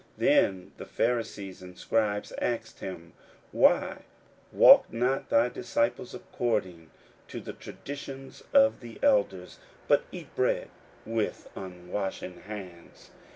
41:007:005 0.17 0.27
Then 0.29 0.71
the 0.77 0.85
Pharisees 0.87 1.61
and 1.61 1.77
scribes 1.77 2.33
asked 2.41 2.79
him, 2.79 3.13
Why 3.51 4.05
walk 4.51 4.91
not 4.91 5.29
thy 5.29 5.47
disciples 5.47 6.15
according 6.15 6.89
to 7.27 7.39
the 7.39 7.53
tradition 7.53 8.33
of 8.51 8.79
the 8.79 8.97
elders, 9.03 9.59
but 9.87 10.05
eat 10.11 10.35
bread 10.35 10.69
with 11.05 11.49
unwashen 11.55 12.41
hands? 12.45 13.11